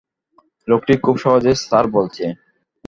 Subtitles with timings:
[0.67, 2.23] লোকটি খুব সহজেই স্যার বলছে।